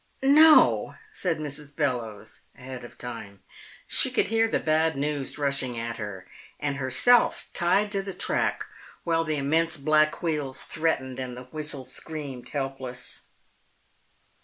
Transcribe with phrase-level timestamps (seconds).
[0.23, 1.75] "No!" said Mrs.
[1.75, 3.43] Bellowes ahead of time.
[3.85, 6.25] She could hear the bad news rushing at her,
[6.59, 8.63] and herself tied to the track
[9.03, 13.27] while the immense black wheels threatened and the whistle screamed, helpless.